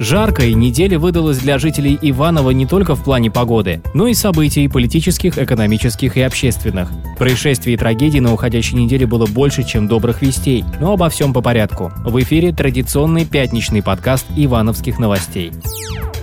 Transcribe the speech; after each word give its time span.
Жаркой 0.00 0.54
неделя 0.54 0.98
выдалась 0.98 1.38
для 1.38 1.58
жителей 1.58 1.98
Иванова 2.00 2.50
не 2.50 2.66
только 2.66 2.94
в 2.94 3.02
плане 3.02 3.32
погоды, 3.32 3.82
но 3.94 4.06
и 4.06 4.14
событий 4.14 4.68
политических, 4.68 5.38
экономических 5.38 6.16
и 6.16 6.20
общественных. 6.20 6.90
Происшествий 7.18 7.74
и 7.74 7.76
трагедий 7.76 8.20
на 8.20 8.32
уходящей 8.32 8.78
неделе 8.78 9.06
было 9.06 9.26
больше, 9.26 9.64
чем 9.64 9.88
добрых 9.88 10.22
вестей, 10.22 10.64
но 10.80 10.92
обо 10.92 11.08
всем 11.08 11.32
по 11.32 11.40
порядку. 11.40 11.92
В 12.04 12.20
эфире 12.22 12.52
традиционный 12.52 13.24
пятничный 13.24 13.82
подкаст 13.82 14.26
«Ивановских 14.36 15.00
новостей». 15.00 15.52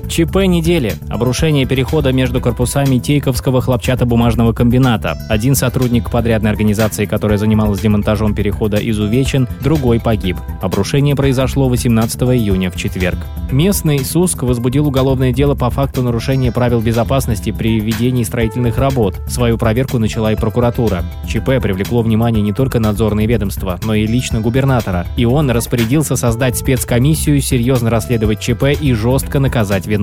ЧП 0.07 0.45
недели. 0.45 0.93
Обрушение 1.09 1.65
перехода 1.65 2.13
между 2.13 2.39
корпусами 2.39 2.99
Тейковского 2.99 3.61
хлопчатобумажного 3.61 4.53
комбината. 4.53 5.17
Один 5.29 5.55
сотрудник 5.55 6.11
подрядной 6.11 6.51
организации, 6.51 7.05
которая 7.05 7.37
занималась 7.37 7.81
демонтажом 7.81 8.35
перехода, 8.35 8.77
изувечен, 8.77 9.47
другой 9.61 9.99
погиб. 9.99 10.37
Обрушение 10.61 11.15
произошло 11.15 11.67
18 11.67 12.21
июня 12.21 12.69
в 12.69 12.77
четверг. 12.77 13.17
Местный 13.51 13.99
СУСК 13.99 14.43
возбудил 14.43 14.87
уголовное 14.87 15.33
дело 15.33 15.55
по 15.55 15.69
факту 15.69 16.01
нарушения 16.01 16.51
правил 16.51 16.81
безопасности 16.81 17.51
при 17.51 17.79
ведении 17.79 18.23
строительных 18.23 18.77
работ. 18.77 19.19
Свою 19.27 19.57
проверку 19.57 19.99
начала 19.99 20.31
и 20.31 20.35
прокуратура. 20.35 21.03
ЧП 21.27 21.61
привлекло 21.61 22.01
внимание 22.01 22.41
не 22.41 22.53
только 22.53 22.79
надзорные 22.79 23.27
ведомства, 23.27 23.79
но 23.83 23.93
и 23.95 24.07
лично 24.07 24.39
губернатора. 24.39 25.07
И 25.17 25.25
он 25.25 25.49
распорядился 25.51 26.15
создать 26.15 26.57
спецкомиссию, 26.57 27.41
серьезно 27.41 27.89
расследовать 27.89 28.39
ЧП 28.39 28.65
и 28.79 28.93
жестко 28.93 29.39
наказать 29.39 29.85
виновных. 29.85 29.94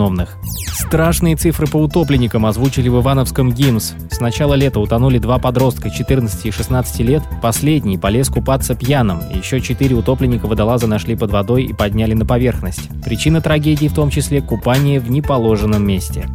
Страшные 0.72 1.36
цифры 1.36 1.66
по 1.66 1.76
утопленникам 1.76 2.44
озвучили 2.44 2.88
в 2.88 3.00
Ивановском 3.00 3.52
ГИМС. 3.52 3.94
С 4.10 4.20
начала 4.20 4.54
лета 4.54 4.80
утонули 4.80 5.18
два 5.18 5.38
подростка 5.38 5.90
14 5.90 6.46
и 6.46 6.50
16 6.50 7.00
лет. 7.00 7.22
Последний 7.40 7.98
полез 7.98 8.28
купаться 8.28 8.74
пьяным. 8.74 9.20
Еще 9.34 9.60
четыре 9.60 9.94
утопленника 9.94 10.46
водолаза 10.46 10.86
нашли 10.86 11.16
под 11.16 11.30
водой 11.30 11.64
и 11.64 11.72
подняли 11.72 12.14
на 12.14 12.26
поверхность. 12.26 12.88
Причина 13.04 13.40
трагедии 13.40 13.88
в 13.88 13.94
том 13.94 14.10
числе 14.10 14.42
купание 14.42 15.00
в 15.00 15.10
неположенном 15.10 15.86
месте. 15.86 16.26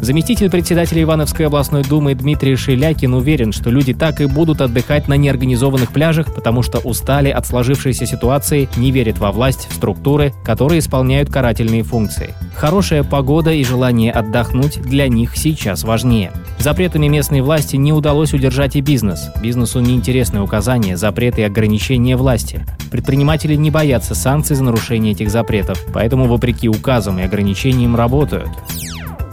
Заместитель 0.00 0.48
председателя 0.48 1.02
Ивановской 1.02 1.46
областной 1.46 1.82
думы 1.82 2.14
Дмитрий 2.14 2.54
Шелякин 2.54 3.14
уверен, 3.14 3.50
что 3.52 3.68
люди 3.70 3.92
так 3.92 4.20
и 4.20 4.26
будут 4.26 4.60
отдыхать 4.60 5.08
на 5.08 5.14
неорганизованных 5.14 5.92
пляжах, 5.92 6.32
потому 6.32 6.62
что 6.62 6.78
устали 6.78 7.30
от 7.30 7.46
сложившейся 7.46 8.06
ситуации, 8.06 8.68
не 8.76 8.92
верят 8.92 9.18
во 9.18 9.32
власть, 9.32 9.66
в 9.68 9.74
структуры, 9.74 10.32
которые 10.44 10.78
исполняют 10.78 11.30
карательные 11.30 11.82
функции. 11.82 12.32
Хорошая 12.54 13.02
погода 13.02 13.50
и 13.50 13.64
желание 13.64 14.12
отдохнуть 14.12 14.80
для 14.82 15.08
них 15.08 15.36
сейчас 15.36 15.82
важнее. 15.82 16.30
Запретами 16.60 17.08
местной 17.08 17.40
власти 17.40 17.74
не 17.74 17.92
удалось 17.92 18.32
удержать 18.32 18.76
и 18.76 18.80
бизнес. 18.80 19.28
Бизнесу 19.42 19.80
неинтересны 19.80 20.40
указания, 20.40 20.96
запреты 20.96 21.40
и 21.40 21.44
ограничения 21.44 22.16
власти. 22.16 22.64
Предприниматели 22.92 23.56
не 23.56 23.70
боятся 23.70 24.14
санкций 24.14 24.54
за 24.54 24.62
нарушение 24.62 25.12
этих 25.12 25.30
запретов, 25.30 25.84
поэтому 25.92 26.26
вопреки 26.26 26.68
указам 26.68 27.18
и 27.18 27.22
ограничениям 27.22 27.96
работают. 27.96 28.48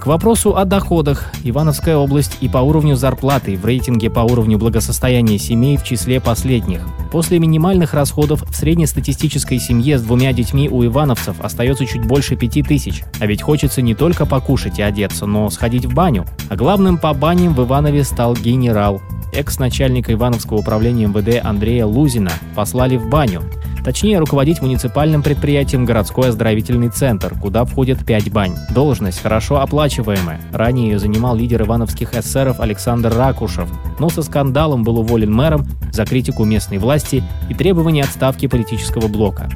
К 0.06 0.08
вопросу 0.08 0.56
о 0.56 0.66
доходах. 0.66 1.32
Ивановская 1.44 1.98
область 1.98 2.38
и 2.40 2.48
по 2.48 2.60
уровню 2.60 2.96
зарплаты 2.96 3.58
в 3.58 3.66
рейтинге 3.66 4.12
по 4.12 4.20
уровню 4.20 4.60
благосостояния 4.60 5.40
семей 5.40 5.78
в 5.78 5.84
числе 5.84 6.22
последних. 6.22 6.88
После 7.12 7.40
минимальных 7.40 7.96
расходов 7.96 8.44
в 8.48 8.56
среднестатистической 8.56 9.58
семье 9.58 9.98
с 9.98 10.04
двумя 10.04 10.32
детьми 10.32 10.70
у 10.70 10.86
ивановцев 10.86 11.42
остается 11.42 11.88
чуть 11.88 12.06
больше 12.06 12.36
пяти 12.36 12.62
тысяч. 12.62 13.04
А 13.20 13.26
ведь 13.26 13.42
хочется 13.42 13.82
не 13.82 13.96
только 13.96 14.28
покушать 14.28 14.78
и 14.78 14.84
одеться, 14.84 15.26
но 15.26 15.50
сходить 15.50 15.88
в 15.88 15.96
баню. 15.96 16.26
А 16.50 16.56
главным 16.56 17.00
по 17.00 17.12
баням 17.16 17.56
в 17.56 17.64
Иванове 17.64 18.04
стал 18.04 18.36
генерал. 18.36 19.02
Экс-начальника 19.34 20.14
Ивановского 20.14 20.58
управления 20.58 21.08
МВД 21.08 21.44
Андрея 21.44 21.88
Лузина 21.88 22.32
послали 22.54 22.98
в 22.98 23.10
баню. 23.10 23.42
Точнее, 23.86 24.18
руководить 24.18 24.64
муниципальным 24.64 25.22
предприятием 25.22 25.86
«Городской 25.86 26.30
оздоровительный 26.30 26.90
центр», 26.90 27.38
куда 27.40 27.66
входят 27.66 28.04
пять 28.04 28.32
бань. 28.32 28.56
Должность 28.72 29.22
хорошо 29.22 29.62
оплачиваемая. 29.62 30.42
Ранее 30.52 30.90
ее 30.90 31.00
занимал 31.00 31.36
лидер 31.36 31.62
ивановских 31.62 32.16
эсеров 32.16 32.60
Александр 32.60 33.16
Ракушев, 33.16 33.70
но 34.00 34.10
со 34.10 34.24
скандалом 34.24 34.84
был 34.84 34.98
уволен 34.98 35.32
мэром 35.32 35.68
за 35.92 36.04
критику 36.04 36.46
местной 36.46 36.80
власти 36.80 37.24
и 37.48 37.54
требование 37.54 38.04
отставки 38.04 38.48
политического 38.48 39.08
блока. 39.08 39.50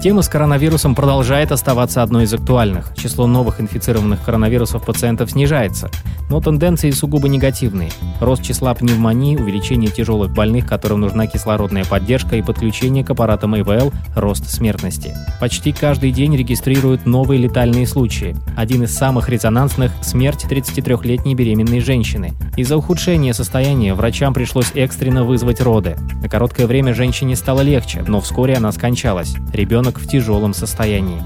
Тема 0.00 0.22
с 0.22 0.28
коронавирусом 0.28 0.94
продолжает 0.94 1.50
оставаться 1.50 2.04
одной 2.04 2.22
из 2.22 2.32
актуальных. 2.32 2.94
Число 2.96 3.26
новых 3.26 3.60
инфицированных 3.60 4.22
коронавирусов 4.24 4.86
пациентов 4.86 5.32
снижается, 5.32 5.90
но 6.30 6.40
тенденции 6.40 6.92
сугубо 6.92 7.28
негативные. 7.28 7.90
Рост 8.20 8.44
числа 8.44 8.74
пневмонии, 8.74 9.36
увеличение 9.36 9.90
тяжелых 9.90 10.32
больных, 10.32 10.66
которым 10.66 11.00
нужна 11.00 11.26
кислородная 11.26 11.84
поддержка 11.84 12.36
и 12.36 12.42
подключение 12.42 13.04
к 13.04 13.10
аппаратам 13.10 13.47
ИВЛ, 13.56 13.92
рост 14.14 14.48
смертности. 14.48 15.14
Почти 15.40 15.72
каждый 15.72 16.12
день 16.12 16.36
регистрируют 16.36 17.06
новые 17.06 17.40
летальные 17.40 17.86
случаи. 17.86 18.36
Один 18.56 18.82
из 18.84 18.94
самых 18.94 19.28
резонансных– 19.28 19.92
смерть 20.02 20.46
33-летней 20.48 21.34
беременной 21.34 21.80
женщины. 21.80 22.32
Из-за 22.56 22.76
ухудшения 22.76 23.32
состояния 23.32 23.94
врачам 23.94 24.34
пришлось 24.34 24.72
экстренно 24.74 25.24
вызвать 25.24 25.60
роды. 25.60 25.96
На 26.22 26.28
короткое 26.28 26.66
время 26.66 26.94
женщине 26.94 27.36
стало 27.36 27.60
легче, 27.60 28.04
но 28.06 28.20
вскоре 28.20 28.54
она 28.54 28.72
скончалась. 28.72 29.34
Ребенок 29.52 29.98
в 29.98 30.08
тяжелом 30.08 30.54
состоянии. 30.54 31.22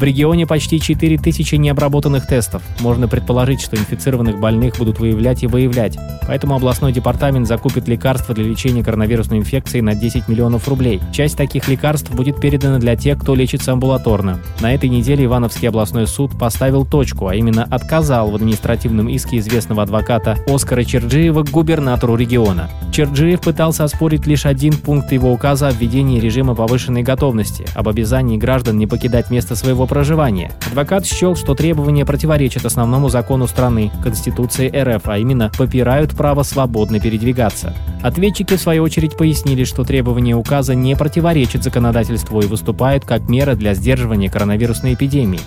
В 0.00 0.02
регионе 0.02 0.46
почти 0.46 0.80
4000 0.80 1.56
необработанных 1.56 2.26
тестов. 2.26 2.62
Можно 2.80 3.06
предположить, 3.06 3.60
что 3.60 3.76
инфицированных 3.76 4.40
больных 4.40 4.78
будут 4.78 4.98
выявлять 4.98 5.42
и 5.42 5.46
выявлять. 5.46 5.98
Поэтому 6.26 6.54
областной 6.54 6.90
департамент 6.90 7.46
закупит 7.46 7.86
лекарства 7.86 8.34
для 8.34 8.44
лечения 8.44 8.82
коронавирусной 8.82 9.36
инфекции 9.36 9.82
на 9.82 9.94
10 9.94 10.26
миллионов 10.26 10.66
рублей. 10.68 11.02
Часть 11.12 11.36
таких 11.36 11.68
лекарств 11.68 12.10
будет 12.12 12.40
передана 12.40 12.78
для 12.78 12.96
тех, 12.96 13.18
кто 13.18 13.34
лечится 13.34 13.72
амбулаторно. 13.72 14.38
На 14.60 14.72
этой 14.72 14.88
неделе 14.88 15.26
Ивановский 15.26 15.68
областной 15.68 16.06
суд 16.06 16.30
поставил 16.38 16.86
точку, 16.86 17.26
а 17.26 17.34
именно 17.34 17.64
отказал 17.64 18.30
в 18.30 18.36
административном 18.36 19.06
иске 19.10 19.36
известного 19.36 19.82
адвоката 19.82 20.38
Оскара 20.46 20.82
Черджиева 20.82 21.42
к 21.42 21.50
губернатору 21.50 22.16
региона. 22.16 22.70
Черджиев 22.90 23.42
пытался 23.42 23.84
оспорить 23.84 24.26
лишь 24.26 24.46
один 24.46 24.72
пункт 24.72 25.12
его 25.12 25.30
указа 25.30 25.68
о 25.68 25.72
введении 25.72 26.20
режима 26.20 26.54
повышенной 26.54 27.02
готовности, 27.02 27.66
об 27.74 27.86
обязании 27.86 28.38
граждан 28.38 28.78
не 28.78 28.86
покидать 28.86 29.30
место 29.30 29.56
своего 29.56 29.86
проживания. 29.90 30.52
Адвокат 30.68 31.04
счел, 31.04 31.36
что 31.36 31.54
требования 31.54 32.06
противоречат 32.06 32.64
основному 32.64 33.10
закону 33.10 33.46
страны, 33.46 33.90
Конституции 34.02 34.70
РФ, 34.74 35.02
а 35.06 35.18
именно 35.18 35.50
попирают 35.58 36.12
право 36.12 36.44
свободно 36.44 37.00
передвигаться. 37.00 37.74
Ответчики, 38.02 38.56
в 38.56 38.60
свою 38.60 38.84
очередь, 38.84 39.16
пояснили, 39.16 39.64
что 39.64 39.84
требования 39.84 40.36
указа 40.36 40.74
не 40.74 40.96
противоречат 40.96 41.64
законодательству 41.64 42.40
и 42.40 42.46
выступают 42.46 43.04
как 43.04 43.28
мера 43.28 43.54
для 43.54 43.74
сдерживания 43.74 44.30
коронавирусной 44.30 44.94
эпидемии. 44.94 45.40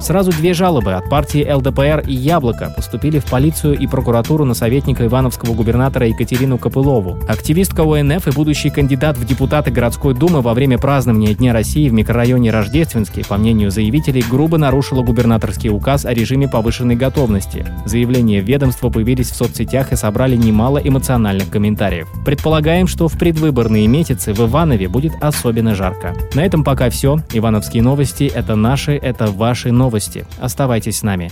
Сразу 0.00 0.30
две 0.30 0.52
жалобы 0.52 0.92
от 0.92 1.08
партии 1.08 1.50
ЛДПР 1.50 2.04
и 2.06 2.12
«Яблоко» 2.12 2.72
поступили 2.76 3.18
в 3.18 3.24
полицию 3.24 3.78
и 3.78 3.86
прокуратуру 3.86 4.44
на 4.44 4.52
советника 4.52 5.06
ивановского 5.06 5.54
губернатора 5.54 6.06
Екатерину 6.06 6.58
Копылову. 6.58 7.18
Активистка 7.28 7.82
ОНФ 7.82 8.28
и 8.28 8.30
будущий 8.32 8.68
кандидат 8.68 9.16
в 9.16 9.24
депутаты 9.24 9.70
городской 9.70 10.14
думы 10.14 10.42
во 10.42 10.52
время 10.52 10.76
празднования 10.76 11.34
Дня 11.34 11.52
России 11.54 11.88
в 11.88 11.94
микрорайоне 11.94 12.50
Рождественский, 12.50 13.24
по 13.24 13.38
мнению 13.38 13.70
заявителей, 13.76 14.24
грубо 14.28 14.58
нарушила 14.58 15.02
губернаторский 15.02 15.70
указ 15.70 16.04
о 16.04 16.12
режиме 16.12 16.48
повышенной 16.48 16.96
готовности. 16.96 17.64
Заявления 17.84 18.40
ведомства 18.40 18.90
появились 18.90 19.30
в 19.30 19.36
соцсетях 19.36 19.92
и 19.92 19.96
собрали 19.96 20.34
немало 20.34 20.78
эмоциональных 20.78 21.48
комментариев. 21.50 22.08
Предполагаем, 22.24 22.86
что 22.88 23.08
в 23.08 23.18
предвыборные 23.18 23.86
месяцы 23.86 24.32
в 24.32 24.40
Иванове 24.40 24.88
будет 24.88 25.12
особенно 25.20 25.74
жарко. 25.74 26.14
На 26.34 26.44
этом 26.44 26.64
пока 26.64 26.90
все. 26.90 27.18
Ивановские 27.32 27.82
новости– 27.82 28.24
это 28.34 28.56
наши, 28.56 28.92
это 28.92 29.26
ваши 29.26 29.70
новости. 29.70 30.26
Оставайтесь 30.40 30.98
с 30.98 31.02
нами. 31.02 31.30